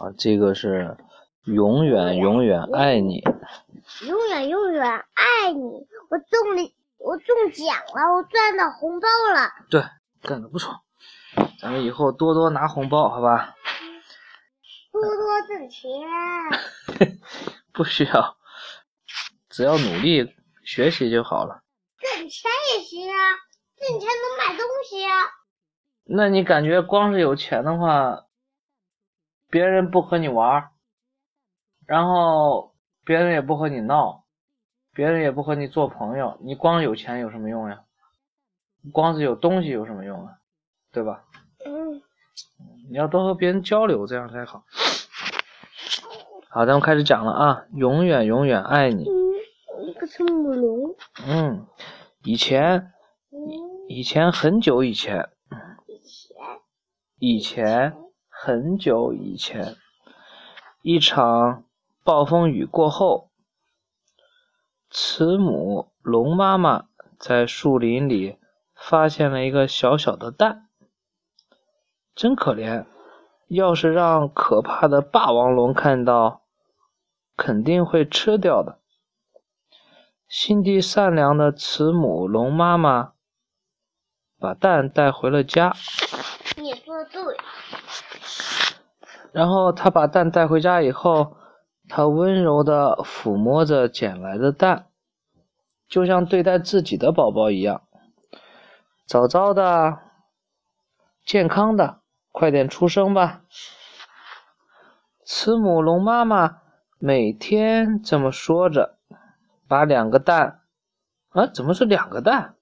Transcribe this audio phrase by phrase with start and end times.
[0.00, 0.96] 啊，这个是
[1.44, 3.22] 永远永远爱你。
[4.06, 5.86] 永远永远爱你。
[6.08, 9.50] 我中了，我中奖了，我赚到红包了。
[9.70, 9.82] 对，
[10.22, 10.80] 干得不错。
[11.60, 13.54] 咱们以后多多拿红包，好吧？
[14.92, 15.90] 多多挣钱。
[17.72, 18.36] 不需要，
[19.48, 20.34] 只要努力
[20.64, 21.62] 学习就好了。
[21.98, 23.16] 挣钱也行啊，
[23.78, 25.12] 挣钱能买东西啊。
[26.04, 28.24] 那你感觉光是有钱的话，
[29.52, 30.70] 别人不和你玩，
[31.86, 32.72] 然后
[33.04, 34.24] 别人也不和你闹，
[34.94, 37.82] 别人也不和你做朋友，你光有钱有什么用呀？
[38.92, 40.38] 光是有东西有什么用啊？
[40.90, 41.24] 对吧？
[41.66, 42.00] 嗯。
[42.90, 44.64] 你要多和别人交流，这样才好。
[46.48, 47.64] 好，咱们开始讲了啊！
[47.74, 49.04] 永远永远爱你。
[49.04, 50.96] 嗯，一个是母龙。
[51.26, 51.66] 嗯，
[52.24, 52.90] 以前，
[53.86, 55.28] 以前很久以前。
[55.86, 56.36] 以前。
[57.18, 57.94] 以前
[58.44, 59.76] 很久以前，
[60.80, 61.62] 一场
[62.02, 63.30] 暴风雨过后，
[64.90, 66.86] 慈母龙妈妈
[67.20, 68.38] 在树林里
[68.74, 70.66] 发现了一个小小的蛋，
[72.16, 72.84] 真可怜。
[73.46, 76.42] 要是让可怕的霸王龙看到，
[77.36, 78.80] 肯定会吃掉的。
[80.26, 83.12] 心地善良的慈母龙妈妈
[84.36, 85.76] 把蛋带回了家。
[86.56, 87.36] 你说的对。
[89.32, 91.36] 然后他把蛋带回家以后，
[91.88, 94.86] 他温柔地抚摸着捡来的蛋，
[95.88, 97.82] 就像对待自己的宝宝一样。
[99.06, 99.98] 早早的，
[101.24, 103.42] 健康的，快点出生吧！
[105.24, 106.58] 慈母龙妈妈。
[106.98, 108.96] 每天这么说着，
[109.66, 110.60] 把两个蛋，
[111.30, 112.54] 啊，怎么是两个蛋？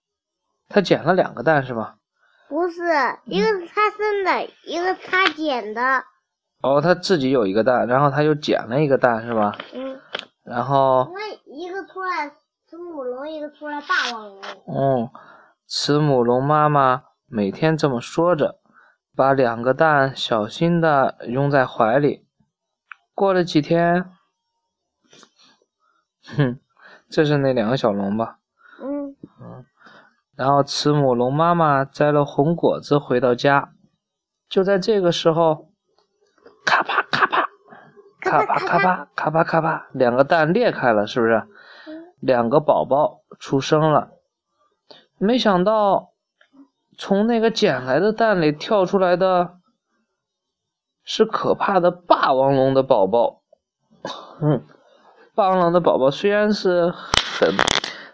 [0.66, 1.98] 他捡了两个蛋是吧？
[2.51, 2.83] 不是，
[3.27, 6.05] 一个是他生的，一个他捡的。
[6.62, 9.57] 哦，他自己有一个蛋，然后他又捡了一个蛋是吧？
[9.73, 10.01] 嗯。
[10.42, 11.09] 然后。
[11.15, 12.29] 那一个出来
[12.67, 14.42] 慈母龙，一个出来霸王龙。
[14.67, 15.11] 嗯，
[15.69, 18.58] 慈母龙妈妈每天这么说着，
[19.14, 22.27] 把两个蛋小心的拥在怀里。
[23.14, 24.11] 过了几天。
[26.36, 26.58] 哼，
[27.08, 28.39] 这是那两个小龙吧？
[30.40, 33.74] 然后慈母龙妈妈摘了红果子回到家，
[34.48, 35.68] 就在这个时候，
[36.64, 37.51] 咔啪咔啪，
[38.23, 41.46] 咔啪咔啪咔啪咔啪，两个蛋裂开了，是不是？
[42.20, 44.12] 两个宝宝出生了。
[45.18, 46.14] 没想到，
[46.96, 49.58] 从那个捡来的蛋里跳出来的，
[51.05, 53.42] 是可怕的霸王龙的宝宝。
[54.40, 54.64] 嗯。
[55.34, 57.55] 霸王龙的宝宝虽然是很，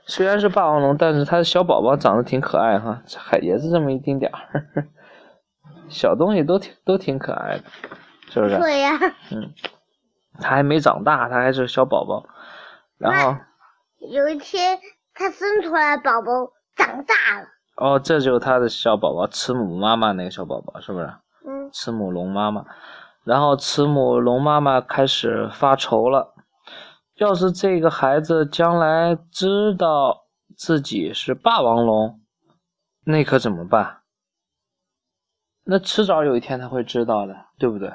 [0.06, 4.88] 虽然是霸王龙，但是它的小宝宝长得挺可爱哈，还也是这么一丁点儿，
[5.88, 7.64] 小东西都挺都挺可爱的，
[8.30, 8.56] 是不是？
[8.58, 8.92] 对呀。
[9.32, 9.52] 嗯，
[10.40, 12.24] 它还没长大，它还是小宝宝。
[12.98, 13.36] 然后
[13.98, 14.78] 有一天，
[15.12, 17.48] 它生出来宝宝长大了。
[17.76, 21.06] 哦，这就是它的小宝宝，慈母妈妈那个小宝宝，是不是？
[21.46, 21.68] 嗯。
[21.72, 22.64] 慈母龙妈妈，
[23.24, 26.32] 然后慈母龙妈妈开始发愁了。
[27.16, 32.20] 要是这个孩子将来知道自己是霸王龙，
[33.04, 34.02] 那可怎么办？
[35.64, 37.90] 那迟早有一天他会知道的，对不对？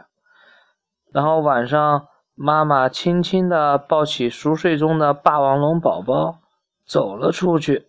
[1.14, 6.40] 然后晚上，妈妈轻轻地抱起熟睡中的霸王龙宝宝，
[6.84, 7.88] 走了出去。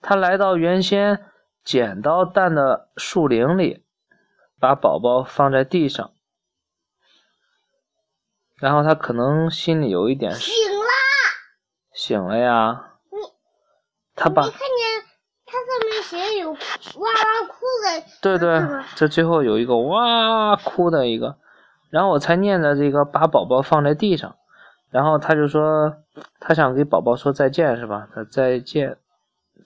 [0.00, 1.24] 他来到原先
[1.64, 3.84] 捡到蛋的树林里，
[4.60, 6.12] 把宝宝放在地上。
[8.62, 10.86] 然后他可能心里有一点醒了，
[11.92, 12.92] 醒了呀。
[13.10, 13.18] 你
[14.14, 15.02] 他把没看见
[15.44, 18.04] 他上面写有哇哇哭的。
[18.22, 21.38] 对对，这最后有一个哇哭的一个，
[21.90, 24.36] 然后我才念的这个把宝宝放在地上，
[24.90, 25.96] 然后他就说
[26.38, 28.06] 他想给宝宝说再见是吧？
[28.14, 28.96] 他再见，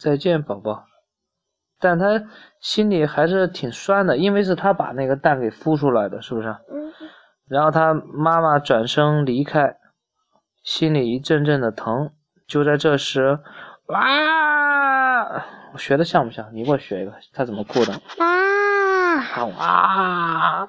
[0.01, 0.87] 再见宝宝，
[1.79, 2.25] 但他
[2.61, 6.49] 心里还是挺酸的，因为是他把那个蛋给孵出来的，是不是？
[6.73, 6.86] 嗯。
[7.49, 9.77] 然后他妈妈转身离开，
[10.63, 12.11] 心里一阵阵的疼。
[12.47, 13.41] 就在这时，
[13.87, 15.45] 哇！
[15.73, 16.55] 我学的像不像？
[16.55, 17.93] 你给我学一个，他怎么哭的？
[18.19, 19.45] 啊！
[19.59, 20.69] 哇！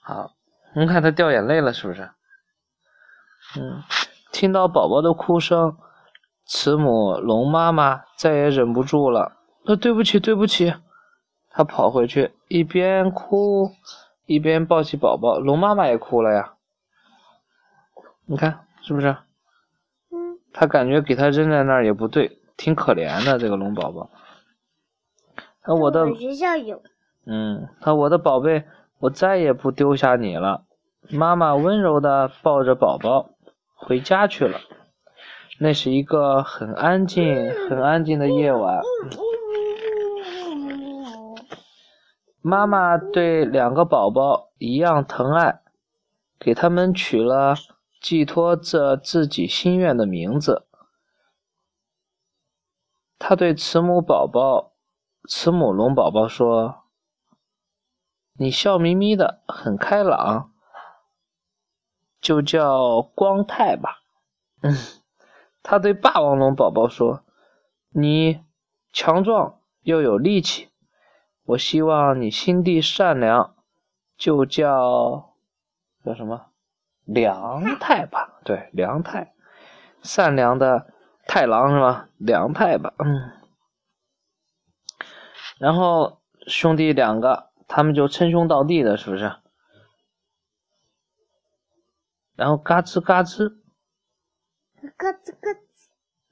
[0.00, 0.30] 好，
[0.74, 2.10] 你看他掉眼泪了，是不是？
[3.56, 3.82] 嗯，
[4.32, 5.76] 听到宝宝的哭声，
[6.46, 9.36] 慈母龙妈妈再也忍不住了。
[9.66, 10.74] 呃，对不起，对不起。
[11.50, 13.70] 他跑回去，一边哭。
[14.26, 16.54] 一边抱起宝宝，龙妈妈也哭了呀。
[18.26, 19.16] 你看是不是？
[20.10, 20.38] 嗯。
[20.52, 24.10] 他感觉给他扔在那儿也不对，挺可怜的这个龙宝宝。
[25.66, 26.82] 那我的学校有。
[27.26, 28.64] 嗯，他我的宝贝，
[28.98, 30.64] 我再也不丢下你了。
[31.10, 33.30] 妈妈温柔的抱着宝宝
[33.74, 34.60] 回家去了。
[35.60, 38.80] 那是一个很安静、很安静的夜晚。
[42.46, 45.62] 妈妈对两个宝宝一样疼爱，
[46.38, 47.54] 给他们取了
[48.02, 50.66] 寄托着自己心愿的名字。
[53.18, 54.72] 他对慈母宝宝、
[55.26, 56.84] 慈母龙宝宝说
[58.36, 60.52] ：“你笑眯眯的，很开朗，
[62.20, 64.02] 就叫光太吧。”
[64.60, 64.76] 嗯。
[65.62, 67.24] 他对霸王龙宝宝说
[67.88, 68.44] ：“你
[68.92, 70.68] 强壮又有力气，
[71.44, 73.54] 我希望你心地善良，
[74.16, 75.34] 就叫
[76.04, 76.46] 叫什么
[77.04, 78.40] 良太吧？
[78.44, 79.34] 对，良太，
[80.02, 80.92] 善良的
[81.26, 82.08] 太郎是吧？
[82.16, 83.32] 良太吧，嗯。
[85.58, 89.36] 然后兄弟两个，他们就称兄道弟的，是不是？
[92.34, 93.60] 然后嘎吱嘎吱。”
[94.96, 95.58] 嘎吱嘎吱。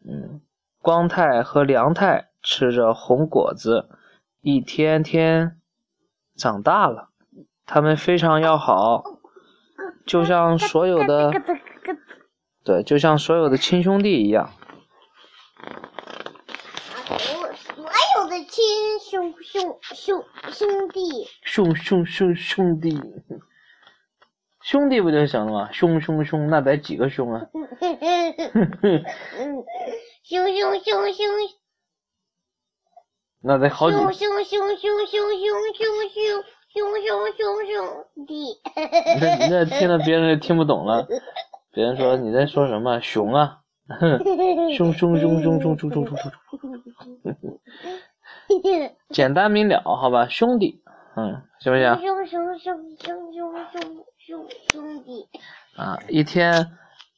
[0.05, 0.41] 嗯，
[0.81, 3.88] 光太和梁太吃着红果子，
[4.42, 5.58] 一天天
[6.36, 7.08] 长大了。
[7.64, 9.02] 他们非常要好，
[10.04, 11.32] 就像所有的
[12.64, 14.50] 对，就像所有的亲兄弟一样。
[17.06, 17.40] 所
[18.16, 18.64] 有的亲
[19.00, 21.00] 兄兄兄兄弟，
[21.42, 23.00] 兄兄兄兄弟。
[24.60, 25.72] 兄弟不就行了吗？
[25.72, 27.46] 兄兄兄，那得几个兄啊？
[30.22, 31.26] 兄兄兄兄，
[33.42, 33.96] 那得好几。
[33.96, 35.20] 兄兄兄兄兄兄
[35.74, 36.42] 兄兄
[36.72, 38.60] 兄兄兄兄弟。
[39.20, 41.06] 那那 听了别人就听不懂了，
[41.72, 43.00] 别人说你在说什么？
[43.00, 43.58] 熊啊！
[44.76, 46.32] 兄兄兄兄兄兄兄兄兄。
[49.10, 50.82] 简单明了，好吧，兄弟，
[51.16, 52.00] 嗯，行不行？
[52.00, 54.04] 兄兄兄兄兄兄。
[54.24, 55.26] 兄兄弟
[55.76, 55.98] 啊！
[56.08, 56.70] 一天，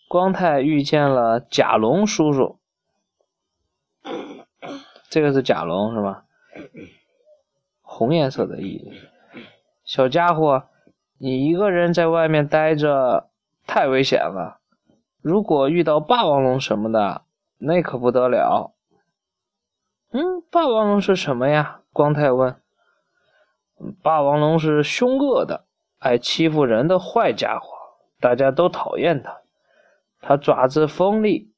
[0.09, 2.59] 光太遇见了甲龙叔叔。
[5.15, 6.25] 这个是甲龙是吧？
[7.83, 8.93] 红颜色的衣。
[9.85, 10.65] 小家伙，
[11.19, 13.31] 你一个人在外面待着
[13.65, 14.59] 太危险了。
[15.23, 17.23] 如果遇到霸王龙什么的，
[17.59, 18.75] 那可不得了。
[20.11, 21.83] 嗯，霸王龙是什么呀？
[21.93, 22.61] 光太问。
[24.03, 25.65] 霸王龙是凶恶的。
[26.01, 27.69] 爱欺负人的坏家伙，
[28.19, 29.43] 大家都讨厌它。
[30.21, 31.53] 它爪子锋利，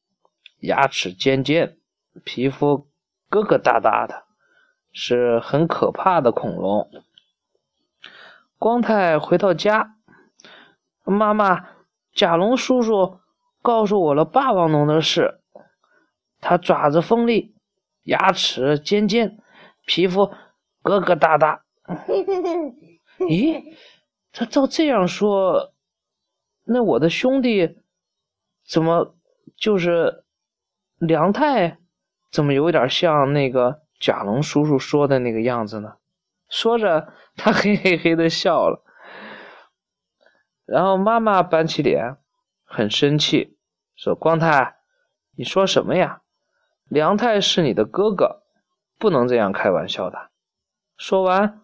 [0.61, 1.79] 牙齿尖尖，
[2.23, 2.87] 皮肤
[3.31, 4.25] 疙疙瘩瘩的，
[4.93, 6.91] 是很可怕的恐龙。
[8.59, 9.97] 光太回到家，
[11.05, 11.69] 妈妈，
[12.13, 13.21] 甲龙叔叔
[13.61, 15.41] 告诉我了霸王龙的事。
[16.41, 17.55] 它爪子锋利，
[18.03, 19.39] 牙齿尖尖，
[19.85, 20.33] 皮肤
[20.83, 21.61] 疙疙瘩瘩。
[23.19, 23.77] 咦？
[24.33, 25.73] 他照这样说，
[26.65, 27.79] 那我的兄弟
[28.67, 29.17] 怎么
[29.57, 30.25] 就是
[30.99, 31.79] 梁太？
[32.37, 35.95] 怎么有点像那个甲龙叔叔说的那个样子呢？
[36.51, 38.85] 说着，他 嘿嘿嘿的笑了。
[40.67, 42.19] 然后妈妈板起脸，
[42.67, 43.57] 很生气，
[43.97, 44.77] 说：“光太，
[45.35, 46.21] 你说什么呀？
[46.91, 48.43] 梁太是你的哥哥，
[48.99, 50.29] 不能这样开玩笑的。”
[50.99, 51.63] 说完，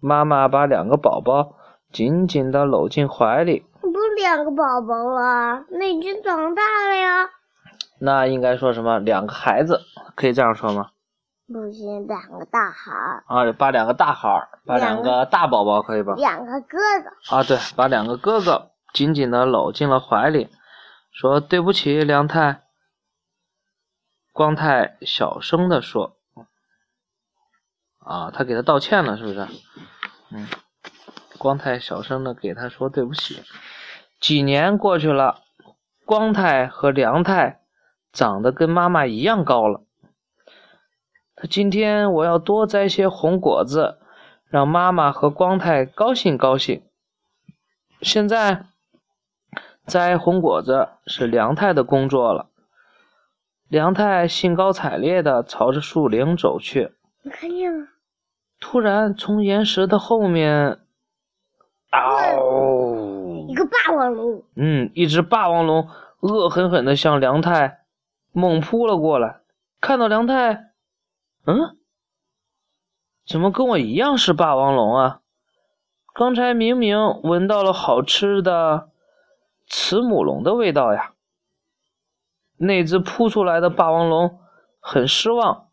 [0.00, 1.56] 妈妈把两个宝宝。
[1.90, 3.66] 紧紧的搂进怀里。
[3.80, 7.28] 不两个宝宝了，那已经长大了呀。
[8.04, 8.98] 那应该说什么？
[8.98, 9.80] 两个孩子，
[10.16, 10.90] 可以这样说吗？
[11.46, 13.22] 不行，两个大孩儿。
[13.28, 16.14] 啊，把两个大孩儿，把两个大宝宝可以吧？
[16.16, 17.36] 两个哥哥。
[17.36, 20.48] 啊，对，把两个哥哥紧紧的搂进了怀里，
[21.12, 22.62] 说：“对不起，梁太。”
[24.34, 26.16] 光太小声的说
[28.04, 29.46] ：“啊，他给他道歉了，是不是？”
[30.34, 30.48] 嗯。
[31.38, 33.42] 光太小声的给他说对不起。
[34.20, 35.42] 几年过去了，
[36.04, 37.61] 光太和梁太
[38.12, 39.80] 长得跟妈妈一样高了。
[41.50, 43.98] 今天我要多摘些红果子，
[44.48, 46.82] 让妈妈和光太高兴高兴。
[48.00, 48.66] 现在
[49.86, 52.50] 摘红果子是梁太的工作了。
[53.68, 56.92] 梁太兴高采烈的朝着树林走去。
[57.22, 57.86] 你看见了？
[58.60, 60.78] 突然，从岩石的后面。
[61.90, 63.46] 嗷！
[63.48, 64.42] 一个霸王龙。
[64.56, 65.88] 嗯，一只霸王龙
[66.20, 67.81] 恶狠狠地向梁太
[68.32, 69.40] 猛扑了过来。
[69.80, 70.72] 看到梁太，
[71.46, 71.76] 嗯，
[73.26, 75.20] 怎么跟我一样是霸王龙啊？
[76.14, 78.90] 刚才明明闻到了好吃的
[79.66, 81.12] 慈母龙的味道呀。
[82.58, 84.38] 那只扑出来的霸王龙
[84.78, 85.68] 很失望，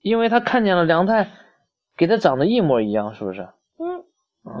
[0.00, 1.30] 因为他看见了梁太，
[1.96, 3.48] 给他长得一模一样，是不是？
[3.78, 4.04] 嗯。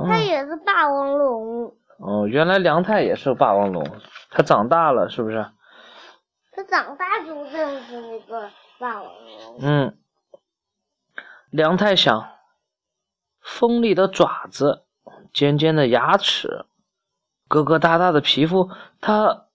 [0.06, 1.74] 他也是霸王龙。
[1.98, 3.86] 哦，原来梁太也是霸王龙，
[4.30, 5.46] 他长大了是不是？
[6.56, 9.58] 它长大就认识那个霸王龙。
[9.60, 9.98] 嗯，
[11.50, 12.30] 梁太想，
[13.40, 14.84] 锋利的爪子，
[15.32, 16.64] 尖尖的牙齿，
[17.48, 18.70] 疙疙瘩瘩的皮肤，
[19.00, 19.46] 它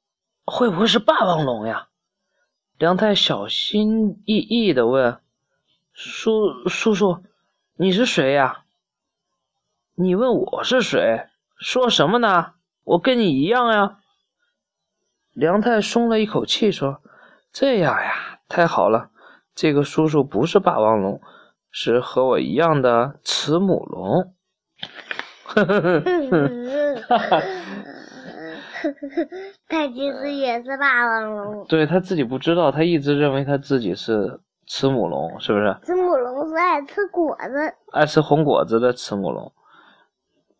[0.43, 1.87] 会不会是霸王龙呀？
[2.77, 5.21] 梁太小心翼翼的问
[5.93, 7.23] ：“叔叔叔，
[7.75, 8.65] 你是谁呀？
[9.95, 11.27] 你问我是谁？
[11.57, 12.55] 说什么呢？
[12.83, 13.98] 我跟你一样呀。”
[15.39, 17.01] 梁太松了一口气，说
[17.53, 19.09] ：“这样呀，太好了，
[19.55, 21.21] 这个叔叔不是霸王龙，
[21.71, 24.33] 是和我一样的慈母龙。”
[25.47, 27.41] 呵呵呵呵，哈哈。
[29.69, 31.65] 他其实也是霸王龙。
[31.67, 35.77] 对他自己不知道，他一直认为他自己是慈母龙，是不是？
[35.83, 39.53] 慈母龙是爱吃果子，爱吃红果子的慈母龙。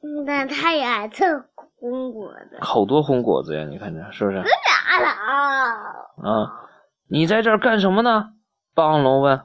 [0.01, 1.43] 嗯，但他也爱吃
[1.79, 2.57] 红果子。
[2.61, 4.37] 好多红果子呀，你看这是不是？
[4.37, 4.43] 啊！
[7.09, 8.33] 你在这儿干什么呢？
[8.75, 9.41] 霸王龙问。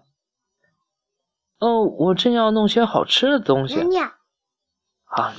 [1.61, 3.81] 哦，我正要弄些好吃的东西。
[5.05, 5.33] 啊。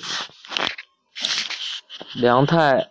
[2.15, 2.89] 梁太。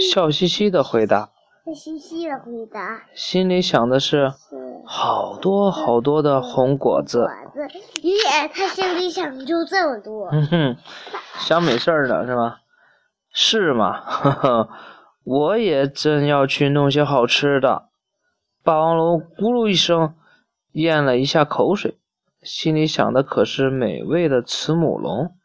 [0.00, 1.28] 笑嘻嘻的回答，
[1.66, 4.32] 笑嘻嘻的回答，心里想的是
[4.86, 7.28] 好多好多的红果子。
[8.00, 10.30] 耶，他心里想就这么多。
[10.30, 10.76] 哼哼，
[11.40, 12.60] 想美事儿呢是吧？
[13.32, 13.92] 是吗？
[14.00, 14.70] 呵呵，
[15.24, 17.88] 我也正要去弄些好吃的。
[18.62, 20.14] 霸王龙咕噜一声
[20.72, 21.98] 咽了一下口水，
[22.42, 25.36] 心里想的可是美味的慈母龙。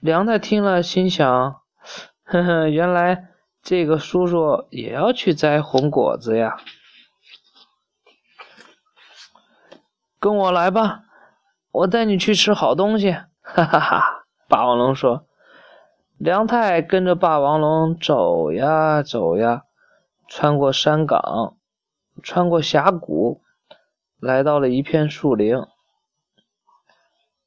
[0.00, 1.26] 梁太听了，心想。
[2.24, 3.28] 呵呵，原来
[3.62, 6.56] 这个叔叔也要去摘红果子呀！
[10.18, 11.04] 跟我来吧，
[11.70, 13.12] 我带你去吃好东西！
[13.40, 14.26] 哈哈哈！
[14.48, 15.25] 霸王龙说。
[16.18, 19.64] 梁太跟着霸王龙走呀走呀，
[20.26, 21.56] 穿过山岗，
[22.22, 23.42] 穿过峡谷，
[24.18, 25.62] 来到了一片树林。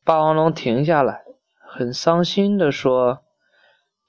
[0.04, 1.24] 霸王龙停下来，
[1.60, 3.24] 很伤心地说。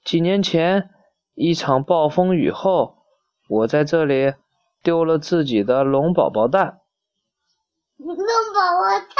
[0.03, 0.91] 几年前，
[1.33, 3.03] 一场暴风雨后，
[3.47, 4.35] 我在这里
[4.83, 6.81] 丢了自己的龙宝宝蛋。
[7.97, 9.15] 龙宝宝蛋？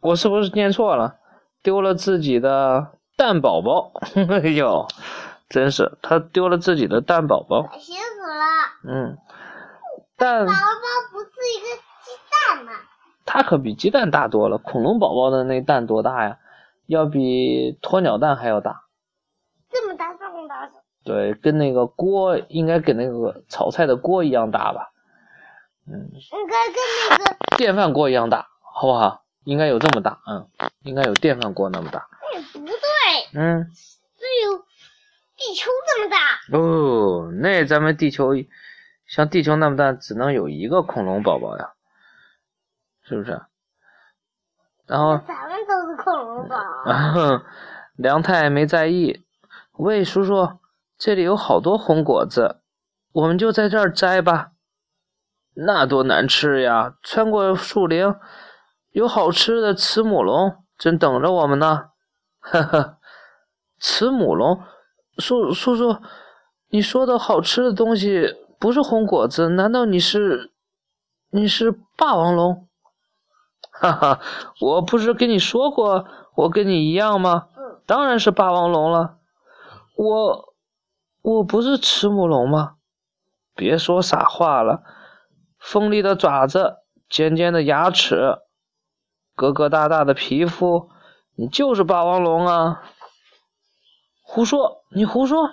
[0.00, 1.18] 我是不是念错了？
[1.62, 3.92] 丢了自己的蛋宝宝。
[4.16, 4.88] 哎呦，
[5.50, 7.68] 真是，他丢了自己的蛋宝宝。
[7.78, 8.88] 辛苦了。
[8.88, 9.18] 嗯。
[10.16, 10.56] 蛋宝宝
[11.12, 11.66] 不是一个
[12.02, 12.72] 鸡蛋吗？
[13.26, 14.56] 它可比鸡蛋大多了。
[14.56, 16.38] 恐龙宝宝的那蛋多大呀？
[16.86, 18.84] 要比鸵鸟蛋还要大。
[19.70, 20.08] 这么大。
[21.04, 24.92] 对，跟那个锅应该跟那个炒菜的锅一样大吧？
[25.86, 26.76] 嗯，应该跟
[27.10, 29.24] 那个电饭锅一样大，好不好？
[29.44, 30.48] 应该有这么大，嗯，
[30.84, 32.08] 应该有电饭锅那么大。
[32.32, 32.74] 哎，不对，
[33.32, 33.70] 嗯，
[34.16, 34.58] 只有
[35.36, 36.58] 地球这么大。
[36.58, 38.32] 哦，那咱们地球
[39.06, 41.72] 像地球那么大，只能有一个恐龙宝宝呀，
[43.02, 43.40] 是不是？
[44.86, 46.56] 然后咱们都是恐龙 宝。
[47.94, 49.24] 梁太没在意。
[49.72, 50.58] 喂，叔叔，
[50.98, 52.60] 这里有好多红果子，
[53.12, 54.52] 我们就在这儿摘吧。
[55.54, 56.94] 那多难吃呀！
[57.02, 58.14] 穿过树林，
[58.90, 61.90] 有好吃的慈母龙正等着我们呢。
[62.38, 62.98] 呵呵，
[63.80, 64.62] 慈母龙，
[65.16, 65.96] 叔叔叔，
[66.68, 70.52] 你说的好吃的东西不是红果子，难道你是
[71.30, 72.68] 你是霸王龙？
[73.72, 74.20] 哈哈，
[74.60, 76.06] 我不是跟你说过
[76.36, 77.48] 我跟你一样吗？
[77.86, 79.16] 当然是霸王龙了。
[79.96, 80.54] 我
[81.22, 82.74] 我不是慈母龙吗？
[83.54, 84.82] 别说傻话了！
[85.58, 86.76] 锋利的爪子，
[87.08, 88.38] 尖尖的牙齿，
[89.34, 90.90] 疙疙瘩瘩的皮肤，
[91.36, 92.82] 你就是霸王龙啊！
[94.32, 94.84] 胡说！
[94.94, 95.50] 你胡说！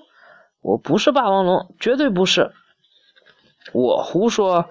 [0.62, 2.52] 我不是霸王龙，绝对不是！
[3.74, 4.70] 我胡说！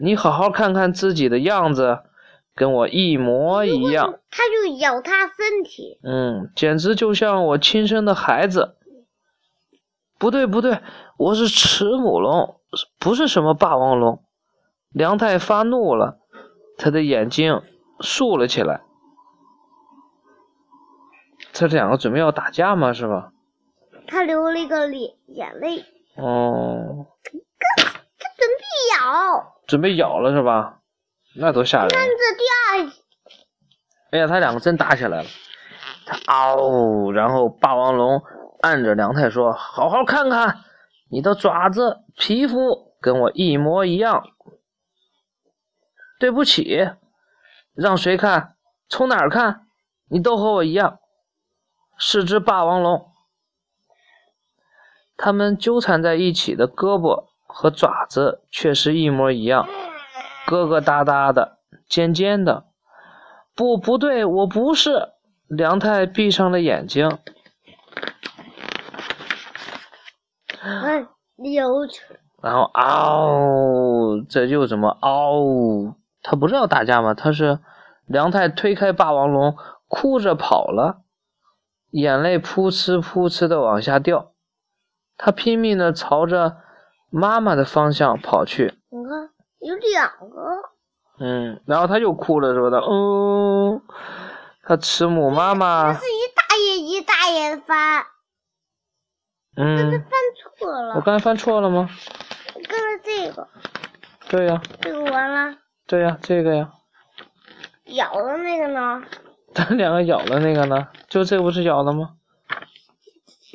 [0.00, 1.98] 你好好看看自己的样子，
[2.54, 4.18] 跟我一模一样。
[4.30, 5.98] 他就咬他身体。
[6.02, 8.76] 嗯，简直就像我亲生的孩子。
[10.18, 10.80] 不对不对，
[11.18, 12.58] 我是慈母龙，
[12.98, 14.22] 不是什么霸王龙。
[14.88, 16.18] 梁太发怒了，
[16.78, 17.60] 他的眼睛
[18.00, 18.80] 竖了起来。
[21.66, 22.92] 这两个准备要打架吗？
[22.92, 23.32] 是吧？
[24.06, 25.84] 他流了一个眼眼泪。
[26.16, 27.06] 哦。
[27.58, 29.54] 他他准备咬。
[29.66, 30.78] 准备咬了是吧？
[31.34, 31.88] 那多吓人！
[31.88, 32.92] 看这第二。
[34.12, 35.28] 哎呀，他两个真打起来了。
[36.06, 38.22] 他嗷，然后霸王龙。
[38.60, 40.64] 按着梁太说：“好好看看，
[41.10, 44.24] 你的爪子、皮肤跟我一模一样。”
[46.18, 46.88] 对不起，
[47.74, 48.56] 让谁看？
[48.88, 49.68] 从哪儿看？
[50.10, 50.98] 你都和我一样。
[51.98, 53.10] 是只霸王龙。
[55.16, 59.68] 它们纠缠在一起的胳膊和爪子却是一模一样，
[60.46, 62.66] 疙疙瘩瘩的，尖尖的。
[63.54, 65.08] 不，不对，我不是。
[65.48, 67.18] 梁太闭上了眼睛。
[72.40, 75.96] 然后嗷，这又怎么嗷？
[76.22, 77.14] 他不是要打架吗？
[77.14, 77.58] 他是
[78.06, 79.56] 梁太推开霸王龙，
[79.88, 81.00] 哭着跑了，
[81.90, 84.32] 眼泪扑哧扑哧的往下掉。
[85.16, 86.58] 他拼命的朝着
[87.10, 88.74] 妈妈的方向跑去。
[88.90, 90.70] 你看，有两个。
[91.18, 92.76] 嗯，然后他又哭了，是不是？
[92.76, 93.82] 嗯，
[94.62, 95.92] 他慈母妈妈。
[95.92, 98.04] 这是一大页一大页翻。
[99.56, 99.90] 嗯。
[99.90, 100.10] 翻
[100.56, 100.94] 错了。
[100.94, 101.88] 我刚才翻错了吗？
[102.54, 103.48] 刚才这个。
[104.28, 104.62] 对呀。
[104.80, 105.56] 这个完了。
[105.86, 106.70] 对呀，这个呀。
[107.86, 109.02] 咬的那个呢？
[109.58, 110.86] 咱两个咬的那个呢？
[111.08, 112.10] 就这不是咬的吗？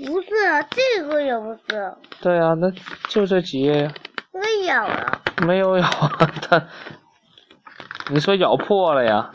[0.06, 0.28] 不是，
[0.72, 1.96] 这个也不是。
[2.22, 2.70] 对呀，那
[3.08, 3.94] 就这几页呀。
[4.34, 5.22] 没咬了。
[5.48, 6.62] 没有咬啊，他。
[8.10, 9.32] 你说咬破了呀？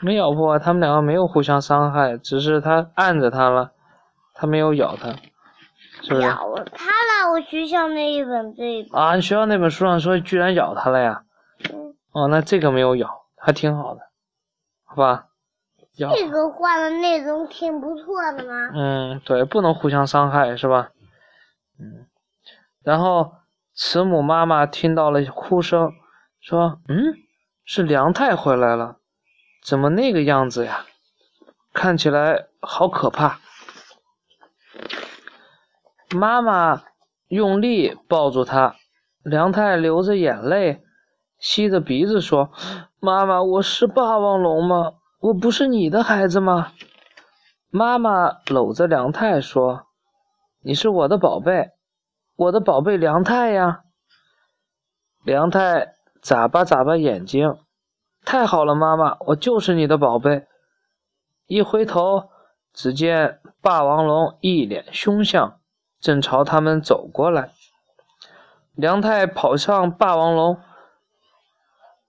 [0.00, 3.72] 没咬破，他们两个没有互相伤害，只是他按着他了，
[4.32, 5.10] 他没有咬他，
[6.02, 6.22] 是不是？
[6.22, 8.96] 咬他了，我学校那一本这个。
[8.96, 11.24] 啊，你学校那本书上说居然咬他了呀？
[11.70, 11.94] 嗯。
[12.12, 14.00] 哦，那这个没有咬，还挺好的，
[14.84, 15.26] 好吧？
[15.98, 16.12] 咬。
[16.14, 18.70] 这个画的内容挺不错的嘛。
[18.74, 20.90] 嗯，对，不能互相伤害，是吧？
[21.78, 22.06] 嗯。
[22.82, 23.32] 然后
[23.74, 25.92] 慈母妈妈听到了哭声，
[26.40, 27.14] 说：“嗯。”
[27.70, 28.96] 是梁太回来了，
[29.62, 30.86] 怎么那个样子呀？
[31.74, 33.40] 看起来好可怕。
[36.16, 36.82] 妈妈
[37.28, 38.76] 用力抱住他，
[39.22, 40.82] 梁太流着眼泪，
[41.38, 42.50] 吸着鼻子说
[43.00, 44.94] ：“妈妈，我是霸王龙吗？
[45.20, 46.72] 我不是你的孩子吗？”
[47.70, 49.86] 妈妈搂着梁太说
[50.62, 51.70] ：“你是我的宝贝，
[52.36, 53.82] 我的宝贝梁太呀。”
[55.24, 55.94] 梁太。
[56.20, 57.58] 眨巴眨巴眼睛，
[58.24, 60.48] 太好了，妈妈，我就是你的宝贝。
[61.46, 62.28] 一回头，
[62.72, 65.60] 只见霸王龙一脸凶相，
[66.00, 67.52] 正朝他们走过来。
[68.74, 70.60] 梁太跑向霸王龙，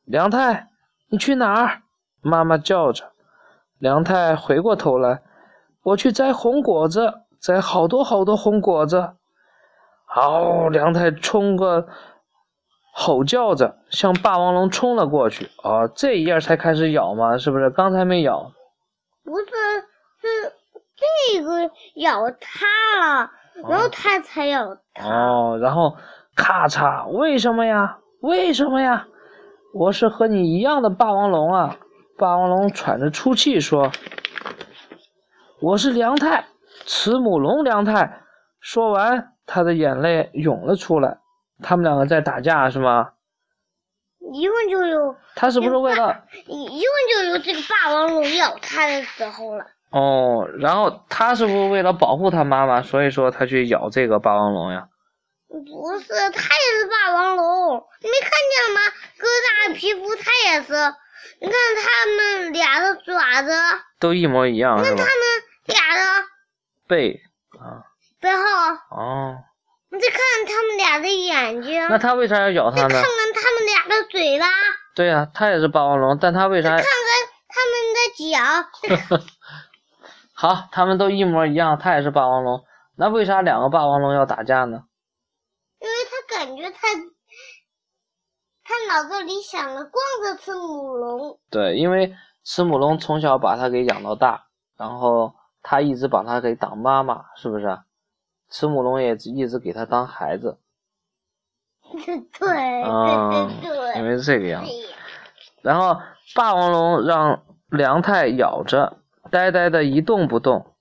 [0.06, 0.70] 梁太，
[1.10, 1.84] 你去哪儿？
[2.22, 3.12] 妈妈叫着。
[3.78, 5.22] 梁太回过头来，
[5.84, 9.14] 我去摘红果子，摘好多好多红果子。
[10.06, 11.88] 嗷，梁太冲个。
[12.92, 15.50] 吼叫着向霸王龙冲了过去。
[15.64, 17.38] 啊，这一页才开始咬嘛？
[17.38, 17.70] 是不是？
[17.70, 18.52] 刚才没咬。
[19.24, 19.46] 不是，
[20.20, 20.54] 是
[21.32, 23.32] 这个咬它了，
[23.70, 25.08] 然后它才咬它。
[25.08, 25.96] 哦，然后
[26.36, 28.00] 咔嚓，为什么呀？
[28.22, 29.08] 为什么呀？
[29.74, 31.78] 我是和你一样的霸王龙啊！
[32.20, 33.94] 霸王龙喘着粗气说
[35.62, 36.48] ：“我是梁太，
[36.86, 38.24] 慈母龙梁太。”
[38.60, 41.20] 说完，他的眼泪涌了出来。
[41.64, 43.12] 他们两个在打架是吗？
[44.34, 45.16] 一问就有。
[45.34, 46.26] 他是不是为了？
[46.46, 49.66] 一问就有这个霸王龙咬他的时候了。
[49.92, 54.90] 哦，然后他是不是为了保护他妈妈，所以说他去咬这个霸王龙呀？
[55.48, 58.82] 不是，他也是霸王龙，你没看见吗？
[59.18, 60.74] 疙瘩皮肤，他也是。
[61.42, 63.52] 你看他们俩的爪子
[64.00, 65.06] 都一模一样，那他们
[65.66, 66.26] 俩的
[66.88, 67.20] 背
[67.60, 67.84] 啊，
[68.20, 68.44] 背后
[68.92, 69.38] 哦。
[69.92, 72.90] 你再看他们俩的眼睛，那他为啥要咬他呢？
[72.90, 74.46] 看看他们俩的嘴巴。
[74.96, 76.70] 对呀，他也是霸王龙，但他为啥？
[76.70, 76.86] 看看
[77.48, 79.26] 他们的脚。
[80.36, 82.64] 好，他们都一模一样，他也是霸王龙，
[82.98, 84.84] 那为啥两个霸王龙要打架呢？
[85.80, 86.88] 因为他感觉他，
[88.70, 91.40] 他脑子里想的光着慈母龙。
[91.50, 94.46] 对，因为慈母龙从小把他给养到大，
[94.78, 97.80] 然后他一直把他给当妈妈，是不是？
[98.48, 100.60] 慈母龙也一直给他当孩子，
[101.92, 104.72] 对对对对，因为是这个样子。
[105.64, 106.00] 然后
[106.36, 108.98] 霸王龙让梁太咬着，
[109.32, 110.76] 呆呆的一动不动。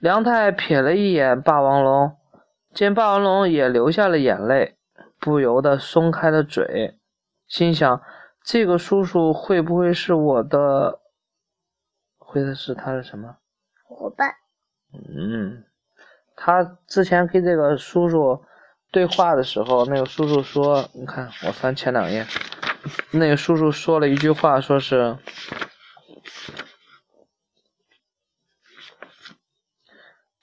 [0.00, 2.16] 梁太瞥了一眼霸王龙，
[2.72, 4.76] 见霸王龙也流下了眼泪，
[5.18, 6.97] 不由得松开了嘴，
[7.48, 8.02] 心想：
[8.44, 11.00] 这个叔叔会不会是我的？
[12.18, 13.38] 会的是他的什么
[13.82, 14.34] 伙伴？
[14.92, 15.64] 嗯。
[16.36, 18.44] 他之前跟这个叔叔
[18.92, 22.26] 对话的时候，那个叔叔说：“你看，我翻前两页，
[23.12, 25.16] 那个叔叔说了一句话，说是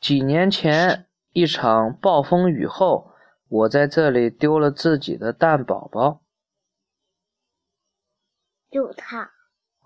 [0.02, 3.12] 几年前一场暴风雨后，
[3.48, 6.22] 我在这里丢了自己的蛋宝宝。”
[8.76, 9.32] 就他。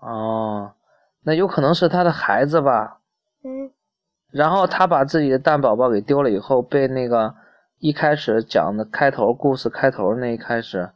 [0.00, 0.74] 哦，
[1.22, 2.98] 那有可能是他的孩子吧？
[3.44, 3.70] 嗯。
[4.32, 7.36] 然后他把自己的蛋宝宝给丢了以后，被那个
[7.78, 10.90] 一开始讲的开头故事开头那一开始，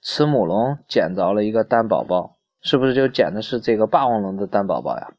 [0.00, 5.12] 慈母龙捡着了一个蛋宝宝，是不是就捡的是这个霸王龙的蛋宝宝呀？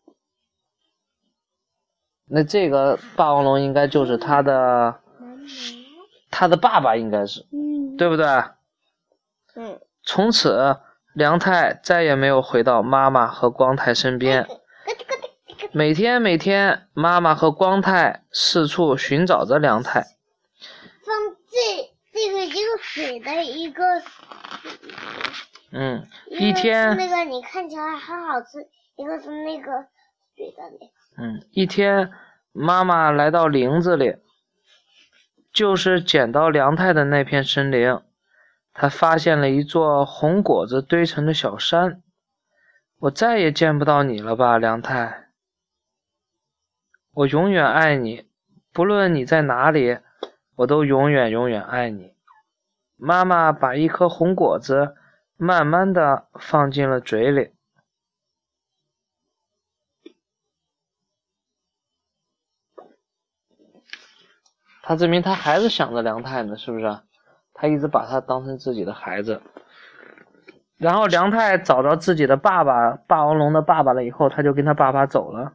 [2.26, 4.96] 那这个霸王龙应该就是他的，
[6.32, 8.26] 他的爸爸应该是，嗯，对不对？
[9.56, 10.78] 嗯，从此，
[11.14, 14.48] 梁太再也没有回到妈妈和光太身边。
[15.72, 20.02] 每天每天，妈妈和光太四处寻找着梁太。
[21.06, 21.16] 放
[21.50, 23.84] 这这个一个水的一个，
[25.72, 29.72] 嗯，一天，那个你看起来很好吃，一个是那个
[30.36, 30.94] 水的那个。
[31.18, 32.12] 嗯，一天，
[32.52, 34.16] 妈妈来到林子里，
[35.52, 38.00] 就是捡到梁太的那片森林。
[38.74, 42.02] 他发现了一座红果子堆成的小山。
[43.00, 45.30] 我再也见不到你了吧，梁太？
[47.12, 48.28] 我永远爱你，
[48.72, 50.00] 不论你在哪里，
[50.56, 52.14] 我都永远永远爱你。
[52.96, 54.96] 妈妈把一颗红果子
[55.36, 57.52] 慢慢的放进了嘴里。
[64.82, 66.86] 他证明他还是想着梁太呢，是不是？
[67.54, 69.42] 他一直把他当成自己的孩子。
[70.78, 75.54] 然后梁太找到自己的爸爸霸王龙的爸爸了以后，他就跟他爸爸走了，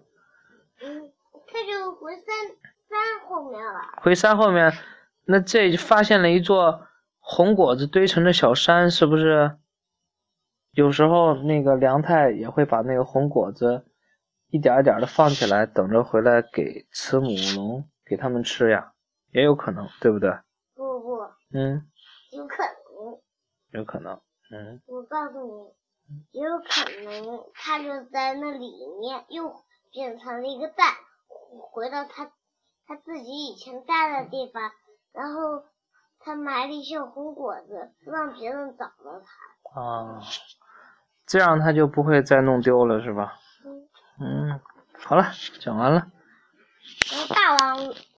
[0.81, 1.11] 嗯，
[1.47, 2.25] 他就回山
[2.89, 3.81] 山后面了。
[4.01, 4.73] 回山后面，
[5.27, 6.81] 那这发现了一座
[7.19, 9.59] 红果子堆成的小山，是不是？
[10.73, 13.85] 有时候那个梁太也会把那个红果子
[14.49, 18.93] 一点一点的放起来，等着回来给慈母龙给他们吃呀，
[19.33, 20.33] 也有可能，对不对？
[21.53, 21.89] 嗯，
[22.33, 23.21] 有可能。
[23.73, 24.81] 有可能，嗯。
[24.87, 25.75] 我告诉
[26.09, 26.65] 你，也有可
[27.05, 30.95] 能他就在那里面又变成了一个蛋，
[31.73, 32.31] 回到他
[32.87, 34.71] 他自己以前待的地方，
[35.13, 35.65] 然后
[36.19, 39.81] 他埋了一些红果子，让别人找到他。
[39.81, 40.21] 啊，
[41.27, 43.35] 这样他就不会再弄丢了，是吧？
[43.65, 43.89] 嗯，
[44.21, 44.61] 嗯，
[44.99, 45.25] 好了，
[45.61, 46.11] 讲完了。
[47.29, 47.95] 大王